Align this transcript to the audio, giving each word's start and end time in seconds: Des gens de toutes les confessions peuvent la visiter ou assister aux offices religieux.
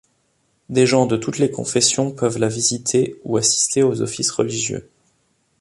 Des 0.69 0.87
gens 0.87 1.05
de 1.05 1.15
toutes 1.15 1.37
les 1.37 1.51
confessions 1.51 2.11
peuvent 2.11 2.39
la 2.39 2.47
visiter 2.47 3.21
ou 3.23 3.37
assister 3.37 3.83
aux 3.83 4.01
offices 4.01 4.31
religieux. 4.31 4.89